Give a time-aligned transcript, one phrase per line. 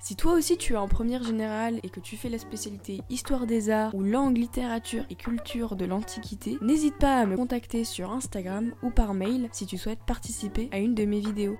[0.00, 3.46] Si toi aussi tu es en première générale et que tu fais la spécialité Histoire
[3.46, 8.12] des Arts ou Langue, Littérature et Culture de l'Antiquité, n'hésite pas à me contacter sur
[8.12, 11.58] Instagram ou par mail si tu souhaites participer à une de mes vidéos.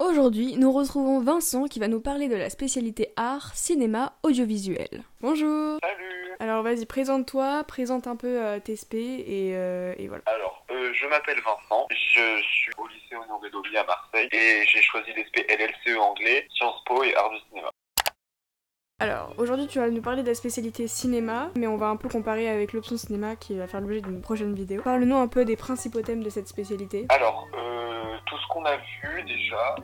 [0.00, 5.04] Aujourd'hui, nous retrouvons Vincent qui va nous parler de la spécialité art, cinéma, audiovisuel.
[5.20, 10.24] Bonjour Salut Alors vas-y, présente-toi, présente un peu euh, tes spé et, euh, et voilà.
[10.26, 14.82] Alors, euh, je m'appelle Vincent, je suis au lycée Honoré d'Aubry à Marseille et j'ai
[14.82, 17.70] choisi l'ESP LLCE anglais, Sciences Po et Art du cinéma.
[19.02, 22.10] Alors, aujourd'hui, tu vas nous parler de la spécialité cinéma, mais on va un peu
[22.10, 24.82] comparer avec l'option cinéma qui va faire l'objet d'une prochaine vidéo.
[24.82, 27.06] Parle-nous un peu des principaux thèmes de cette spécialité.
[27.08, 29.74] Alors, euh, tout ce qu'on a vu déjà,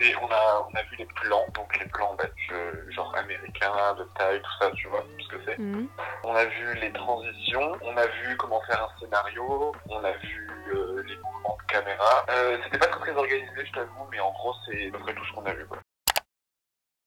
[0.00, 3.39] c'est on a, on a vu les plans, donc les plans bah, de- genre américains,
[3.68, 5.58] de taille, tout ça, tu vois ce que c'est.
[5.58, 5.88] Mhm.
[6.24, 10.50] On a vu les transitions, on a vu comment faire un scénario, on a vu
[10.74, 12.24] euh, les mouvements de caméra.
[12.30, 15.14] Euh, C'était pas très, très organisé, je t'avoue, mais en gros, c'est à peu près
[15.14, 15.66] tout ce qu'on a vu.
[15.66, 15.78] Quoi.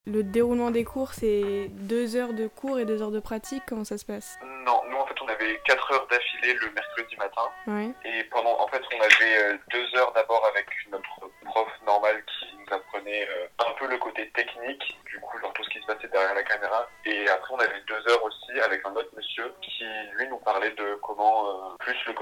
[0.06, 3.84] Le déroulement des cours, c'est deux heures de cours et deux heures de pratique, comment
[3.84, 4.38] ça se passe?
[4.66, 7.48] Non, nous en fait, on avait 4 heures d'affilée le mercredi matin.
[7.66, 7.90] Ouais.
[8.04, 10.43] Et pendant, en fait, on avait euh, deux heures d'abord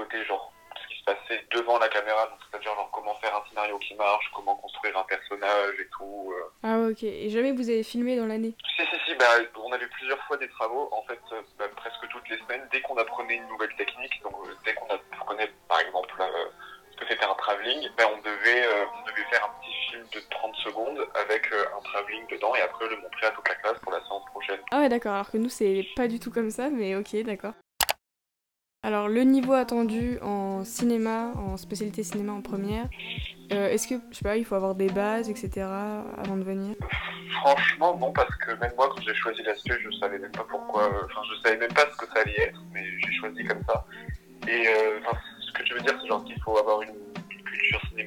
[0.03, 0.51] côté, genre,
[0.81, 3.95] ce qui se passait devant la caméra, donc c'est-à-dire, genre, comment faire un scénario qui
[3.95, 6.33] marche, comment construire un personnage et tout.
[6.35, 6.43] euh.
[6.63, 7.03] Ah ouais, ok.
[7.03, 8.55] Et jamais vous avez filmé dans l'année?
[8.77, 9.25] Si, si, si, bah,
[9.63, 12.81] on avait plusieurs fois des travaux, en fait, euh, bah, presque toutes les semaines, dès
[12.81, 16.45] qu'on apprenait une nouvelle technique, donc euh, dès qu'on apprenait, par exemple, euh,
[16.91, 20.05] ce que c'était un travelling, bah, on, devait, euh, on devait faire un petit film
[20.13, 23.55] de 30 secondes avec euh, un travelling dedans et après le montrer à toute la
[23.55, 24.59] classe pour la séance prochaine.
[24.71, 25.13] Ah ouais, d'accord.
[25.13, 27.53] Alors que nous, c'est pas du tout comme ça, mais ok, d'accord.
[28.85, 32.89] Alors, le niveau attendu en cinéma, en spécialité cinéma en première,
[33.53, 35.65] euh, est-ce que, je sais pas, il faut avoir des bases, etc.
[36.17, 36.75] avant de venir?
[37.41, 40.83] Franchement, non, parce que même moi, quand j'ai choisi l'aspect, je savais même pas pourquoi,
[40.83, 43.61] euh, enfin, je savais même pas ce que ça allait être, mais j'ai choisi comme
[43.69, 43.85] ça.
[44.49, 44.99] Et, euh,
[45.39, 46.91] ce que tu veux dire, c'est genre qu'il faut avoir une,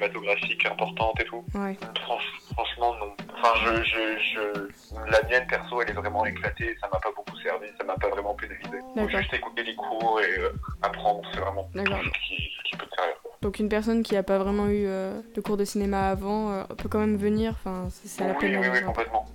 [0.05, 1.43] une culture cinématographique importante et tout.
[1.53, 1.77] Ouais.
[2.05, 3.13] Franch- franchement, non.
[3.37, 7.37] Enfin, je, je, je, la mienne, perso, elle est vraiment éclatée, ça m'a pas beaucoup
[7.37, 8.79] servi, ça m'a pas vraiment pénalisé.
[8.95, 10.49] Faut juste écouter les cours et euh,
[10.81, 13.15] apprendre, c'est vraiment ce qui, ce qui peut te servir.
[13.41, 16.63] Donc une personne qui a pas vraiment eu euh, de cours de cinéma avant euh,
[16.63, 18.57] peut quand même venir, enfin c'est la peine.
[18.57, 18.87] oui, oui, genre.
[18.87, 19.25] complètement.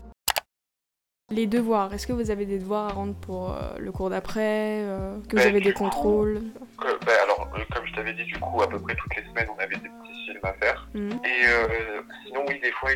[1.31, 4.83] Les devoirs, est-ce que vous avez des devoirs à rendre pour euh, le cours d'après
[4.83, 6.43] euh, Que vous Ben, avez des coup- contrôles?
[6.85, 6.92] euh,
[7.73, 9.89] comme je t'avais dit, du coup, à peu près toutes les semaines, on avait des
[9.89, 10.89] petits films à faire.
[10.95, 11.21] Mhm.
[11.25, 12.91] Et euh, sinon, oui, des fois,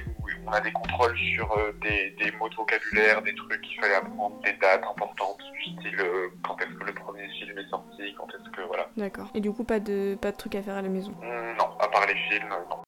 [0.47, 3.95] on a des contrôles sur euh, des, des mots de vocabulaire, des trucs qu'il fallait
[3.95, 8.15] apprendre, des dates importantes, du style euh, quand est-ce que le premier film est sorti,
[8.16, 8.89] quand est-ce que, voilà.
[8.97, 9.31] D'accord.
[9.34, 11.11] Et du coup, pas de, pas de trucs à faire à la maison?
[11.22, 12.83] Mm, Non, à part les films, euh, non.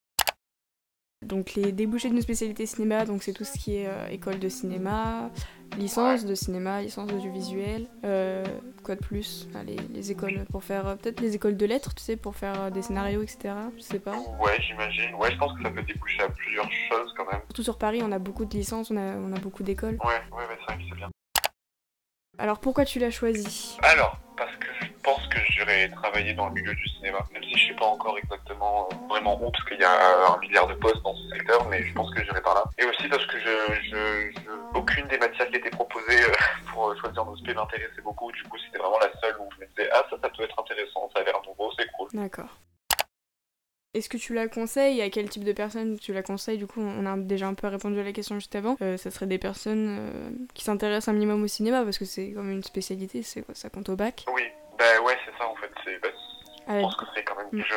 [1.26, 4.48] Donc les débouchés d'une spécialité cinéma, donc c'est tout ce qui est euh, école de
[4.48, 5.30] cinéma,
[5.76, 8.44] licence de cinéma, licence d'audiovisuel, euh,
[8.82, 11.94] quoi de plus Ah, les, les écoles pour faire, euh, peut-être les écoles de lettres,
[11.94, 13.54] tu sais, pour faire euh, des scénarios, etc.
[13.76, 14.16] Je sais pas.
[14.40, 15.14] Ouais, j'imagine.
[15.14, 17.40] Ouais, je pense que ça peut déboucher à plusieurs choses quand même.
[17.48, 19.98] Surtout sur Paris, on a beaucoup de licences, on a, on a beaucoup d'écoles.
[20.04, 21.10] Ouais, ouais, ouais, c'est vrai que c'est bien.
[22.38, 23.76] Alors pourquoi tu l'as choisi?
[23.82, 24.66] Alors, parce que
[25.08, 28.18] pense que j'irai travailler dans le milieu du cinéma, même si je sais pas encore
[28.18, 31.66] exactement euh, vraiment où, parce qu'il y a un milliard de postes dans ce secteur,
[31.68, 32.64] mais je pense que j'irai par là.
[32.78, 36.32] Et aussi parce que je, je, je- aucune des matières qui étaient proposées euh,
[36.72, 39.60] pour euh, choisir nos spé m'intéressait beaucoup, du coup c'était vraiment la seule où je
[39.64, 42.08] me disais ah ça ça peut être intéressant, ça a l'air nouveau, c'est cool.
[42.12, 42.58] D'accord.
[43.94, 45.00] Est-ce que tu la conseilles?
[45.00, 46.58] À quel type de personnes tu la conseilles?
[46.58, 48.76] Du coup, on a déjà un peu répondu à la question juste avant.
[48.82, 52.32] Euh, ça serait des personnes euh, qui s'intéressent un minimum au cinéma parce que c'est
[52.32, 54.26] comme une spécialité, c'est quoi, ça compte au bac.
[54.34, 54.42] Oui,
[54.78, 55.70] bah ouais c'est ça en fait,
[56.66, 57.62] À Je pense que c'est quand même Mm.
[57.66, 57.74] je...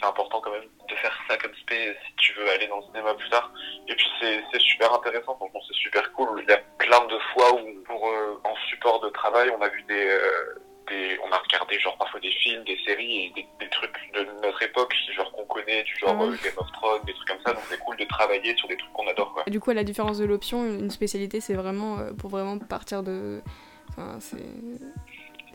[0.00, 2.84] c'est important quand même de faire ça comme spé si tu veux aller dans le
[2.84, 3.50] cinéma plus tard.
[3.88, 6.40] Et puis c'est super intéressant, franchement c'est super cool.
[6.44, 9.68] Il y a plein de fois où pour euh, en support de travail on a
[9.68, 10.54] vu des, euh,
[10.88, 14.22] des on a regardé genre parfois des films, des séries et des, des trucs de
[14.42, 16.22] notre époque genre qu'on connaît du genre Ah.
[16.22, 17.52] euh, Game of Thrones, des trucs comme ça.
[17.52, 19.42] Donc c'est cool de travailler sur des trucs qu'on adore quoi.
[19.48, 23.42] Du coup, à la différence de l'option, une spécialité, c'est vraiment pour vraiment partir de.
[23.90, 24.36] Enfin, c'est.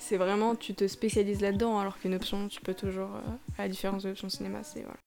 [0.04, 3.68] C'est vraiment, tu te spécialises là-dedans, alors qu'une option, tu peux toujours, euh, à la
[3.70, 4.98] différence de l'option cinéma, c'est voilà.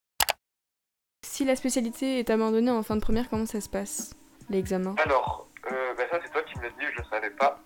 [1.22, 4.16] Si la spécialité est abandonnée en fin de première, comment ça se passe
[4.48, 4.94] L'examen?
[5.04, 7.60] Alors, euh, bah ça c'est toi qui me l'as dit, je savais pas.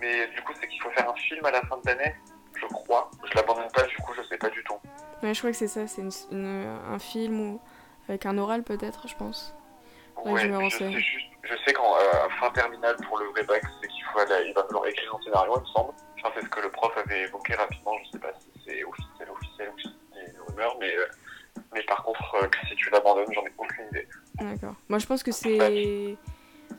[0.00, 2.16] Mais du coup, c'est qu'il faut faire un film à la fin de l'année,
[2.60, 3.08] je crois.
[3.30, 4.78] Je l'abandonne pas, du coup, je sais pas du tout.
[5.22, 7.60] Ouais, je crois que c'est ça, c'est un film ou
[8.08, 9.54] avec un oral peut-être, je pense.
[10.24, 10.92] Ouais, je me je, renseigne.
[10.94, 14.18] sais juste, je sais qu'en euh, fin terminale pour le vrai bac, c'est qu'il faut
[14.18, 15.92] aller, il va falloir écrire un scénario, il me semble.
[16.22, 17.92] Enfin, c'est ce que le prof avait évoqué rapidement.
[18.04, 21.06] Je sais pas si c'est officiel, officiel ou si c'est une rumeur, mais euh,
[21.74, 24.06] mais par contre, euh, que si tu l'abandonnes, j'en ai aucune idée.
[24.40, 24.74] D'accord.
[24.88, 26.16] Moi, je pense que c'est.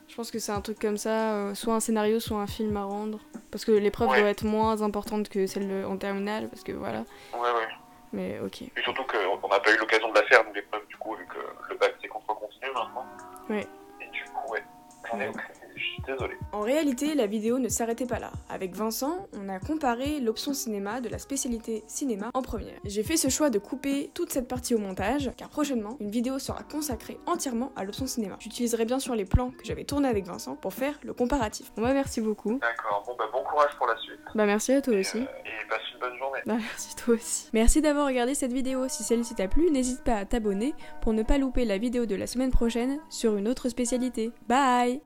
[0.08, 2.76] Je pense que c'est un truc comme ça, euh, soit un scénario, soit un film
[2.78, 3.20] à rendre.
[3.52, 4.20] Parce que l'épreuve Ouais.
[4.22, 7.00] doit être moins importante que celle de- en terminale, parce que voilà.
[7.34, 7.68] Ouais, ouais.
[8.12, 8.62] Mais ok.
[8.64, 11.26] Et surtout qu'on n'a pas eu l'occasion de la faire, nous, l'épreuve, du coup, vu
[11.26, 11.38] que
[11.70, 13.06] le bac c'est contre continu maintenant.
[13.50, 13.66] Ouais.
[14.02, 14.64] Et du coup, ouais,
[15.12, 15.74] j'en ai aucune idée.
[15.76, 16.38] Je suis désolé.
[16.52, 18.32] En réalité, la vidéo ne s'arrêtait pas là.
[18.50, 22.80] Avec Vincent, a comparé l'option cinéma de la spécialité cinéma en première.
[22.84, 26.40] J'ai fait ce choix de couper toute cette partie au montage, car prochainement, une vidéo
[26.40, 28.36] sera consacrée entièrement à l'option cinéma.
[28.40, 31.72] J'utiliserai bien sûr les plans que j'avais tournés avec Vincent pour faire le comparatif.
[31.76, 32.60] Bon bah merci beaucoup.
[32.60, 34.20] D'accord, bon, bah, bon courage pour la suite.
[34.36, 35.18] Bah merci à toi Et, aussi.
[35.20, 36.40] euh, et passe une bonne journée.
[36.46, 37.50] Bah, merci toi aussi.
[37.54, 38.88] Merci d'avoir regardé cette vidéo.
[38.88, 42.16] Si celle-ci t'a plu, n'hésite pas à t'abonner pour ne pas louper la vidéo de
[42.16, 44.32] la semaine prochaine sur une autre spécialité.
[44.48, 45.02] Bye